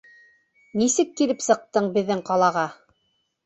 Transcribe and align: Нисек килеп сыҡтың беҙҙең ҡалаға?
Нисек 0.81 1.11
килеп 1.21 1.45
сыҡтың 1.49 1.93
беҙҙең 2.01 2.27
ҡалаға? 2.33 2.69